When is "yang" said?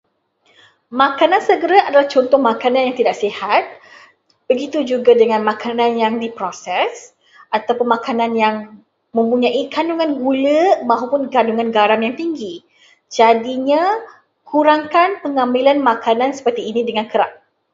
2.89-2.97, 6.03-6.13, 8.43-8.55, 12.05-12.15